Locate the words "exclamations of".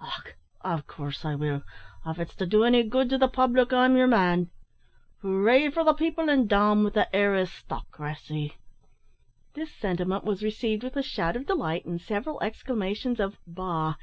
12.42-13.36